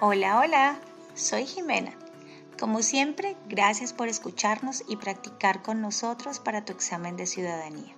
Hola, 0.00 0.38
hola, 0.38 0.78
soy 1.16 1.44
Jimena. 1.44 1.92
Como 2.56 2.82
siempre, 2.82 3.36
gracias 3.48 3.92
por 3.92 4.06
escucharnos 4.06 4.84
y 4.86 4.94
practicar 4.94 5.60
con 5.60 5.80
nosotros 5.80 6.38
para 6.38 6.64
tu 6.64 6.72
examen 6.72 7.16
de 7.16 7.26
ciudadanía. 7.26 7.96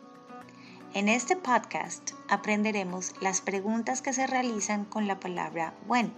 En 0.95 1.11
este 1.11 1.37
podcast 1.37 2.13
aprenderemos 2.31 3.13
las 3.21 3.43
preguntas 3.43 4.01
que 4.01 4.15
se 4.15 4.27
realizan 4.27 4.87
con 4.87 5.07
la 5.07 5.21
palabra 5.21 5.75
when, 5.87 6.11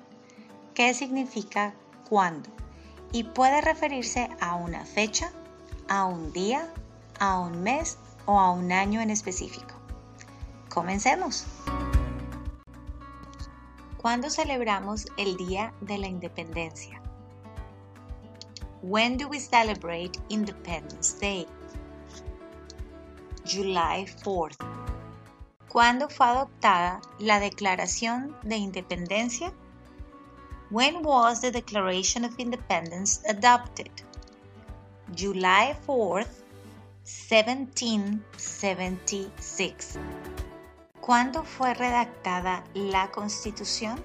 que 0.72 0.94
significa 0.94 1.74
cuándo, 2.08 2.48
y 3.10 3.24
puede 3.24 3.60
referirse 3.60 4.30
a 4.40 4.54
una 4.54 4.84
fecha, 4.84 5.32
a 5.88 6.04
un 6.04 6.32
día, 6.32 6.72
a 7.18 7.40
un 7.40 7.60
mes 7.60 7.98
o 8.26 8.38
a 8.38 8.52
un 8.52 8.70
año 8.70 9.00
en 9.00 9.10
específico. 9.10 9.74
Comencemos. 10.68 11.44
¿Cuándo 14.02 14.28
celebramos 14.30 15.06
el 15.16 15.36
Día 15.36 15.72
de 15.80 15.96
la 15.96 16.08
Independencia? 16.08 17.00
When 18.82 19.16
do 19.16 19.28
we 19.28 19.38
celebrate 19.38 20.18
Independence 20.28 21.16
Day? 21.20 21.46
July 23.46 24.06
4th. 24.24 24.56
¿Cuándo 25.68 26.08
fue 26.08 26.26
adoptada 26.26 27.00
la 27.20 27.38
Declaración 27.38 28.36
de 28.42 28.56
Independencia? 28.56 29.52
When 30.70 31.04
was 31.04 31.40
the 31.40 31.52
Declaration 31.52 32.24
of 32.24 32.36
Independence 32.40 33.22
adopted? 33.28 33.92
July 35.14 35.76
4th, 35.86 36.42
1776. 37.04 39.98
¿Cuándo 41.02 41.42
fue 41.42 41.74
redactada 41.74 42.64
la 42.74 43.10
Constitución? 43.10 44.00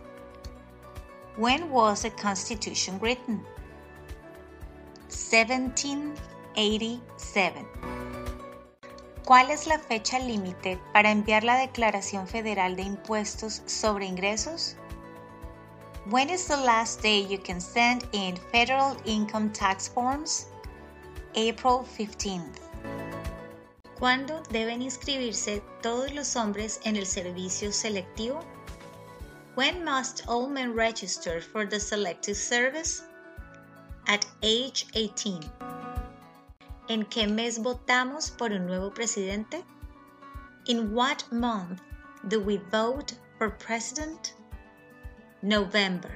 When 1.37 1.69
was 1.69 2.01
the 2.01 2.09
Constitution 2.09 2.99
written? 2.99 3.45
1787. 5.07 7.67
¿Cuál 9.23 9.51
es 9.51 9.67
la 9.67 9.77
fecha 9.77 10.17
límite 10.17 10.79
para 10.91 11.11
enviar 11.11 11.43
la 11.43 11.59
Declaración 11.59 12.27
Federal 12.27 12.75
de 12.75 12.81
Impuestos 12.81 13.61
sobre 13.67 14.07
Ingresos? 14.07 14.75
When 16.09 16.31
is 16.31 16.47
the 16.47 16.57
last 16.57 17.03
day 17.03 17.27
you 17.27 17.37
can 17.37 17.61
send 17.61 18.09
in 18.11 18.35
federal 18.51 18.97
income 19.05 19.51
tax 19.51 19.87
forms? 19.87 20.47
April 21.35 21.85
15th. 21.95 22.66
¿Cuándo 23.99 24.43
deben 24.51 24.83
inscribirse 24.83 25.63
todos 25.81 26.13
los 26.13 26.35
hombres 26.35 26.79
en 26.83 26.95
el 26.97 27.07
servicio 27.07 27.71
selectivo? 27.71 28.43
When 29.55 29.83
must 29.83 30.27
all 30.27 30.47
men 30.47 30.75
register 30.75 31.41
for 31.41 31.67
the 31.67 31.79
selective 31.79 32.37
service? 32.37 33.01
At 34.05 34.23
age 34.43 34.85
18. 34.93 35.39
¿En 36.89 37.05
qué 37.05 37.27
mes 37.27 37.57
votamos 37.57 38.29
por 38.29 38.51
un 38.51 38.67
nuevo 38.67 38.91
presidente? 38.91 39.65
In 40.67 40.93
what 40.93 41.23
month 41.31 41.81
do 42.27 42.39
we 42.39 42.57
vote 42.71 43.13
for 43.39 43.49
president? 43.49 44.35
November. 45.41 46.11